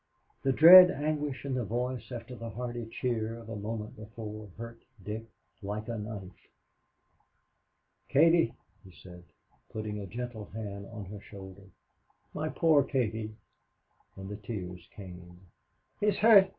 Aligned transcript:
The 0.41 0.51
dread 0.51 0.89
anguish 0.89 1.45
in 1.45 1.53
the 1.53 1.63
voice 1.63 2.11
after 2.11 2.33
the 2.35 2.49
hearty 2.49 2.87
cheer 2.87 3.35
of 3.37 3.49
a 3.49 3.55
moment 3.55 3.95
before 3.95 4.49
hurt 4.57 4.81
Dick 5.05 5.25
like 5.61 5.87
a 5.89 5.95
knife. 5.99 6.47
"Katie," 8.09 8.55
he 8.83 8.89
said, 9.03 9.23
putting 9.69 9.99
a 9.99 10.07
gentle 10.07 10.45
hand 10.45 10.87
on 10.87 11.05
her 11.05 11.21
shoulder 11.21 11.69
"my 12.33 12.49
poor 12.49 12.83
Katie!" 12.83 13.35
and 14.15 14.27
the 14.27 14.37
tears 14.37 14.89
came. 14.95 15.39
"He's 15.99 16.15
hurt! 16.17 16.49